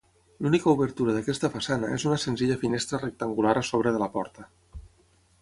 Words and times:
L'única 0.43 0.69
obertura 0.77 1.13
d'aquesta 1.17 1.51
façana 1.55 1.91
és 1.97 2.07
una 2.11 2.17
senzilla 2.23 2.57
finestra 2.65 3.01
rectangular 3.05 3.53
a 3.63 3.65
sobre 3.71 3.95
de 3.99 4.03
la 4.07 4.09
porta. 4.17 4.49